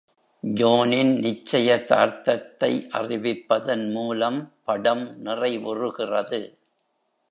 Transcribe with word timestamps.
ஜோனின் 0.43 1.11
நிச்சயதார்த்தத்தை 1.17 2.71
அறிவிப்பதன் 2.91 3.91
மூலம் 3.91 4.53
படம் 4.63 5.25
நிறைவுறுகிறது. 5.25 6.41